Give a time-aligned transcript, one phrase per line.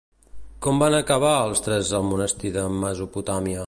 [0.65, 3.59] Com van acabar els tres al monestir de Mesopotamia?